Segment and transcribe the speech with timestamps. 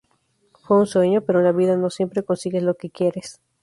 [0.63, 3.39] Fue un sueño, pero en la vida no siempre consigues lo que quieres.